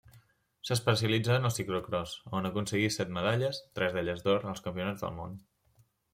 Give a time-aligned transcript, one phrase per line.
[0.69, 5.39] S'especialitzà en el ciclocròs on aconseguí set medalles, tres d'elles d'or, als Campionats del món.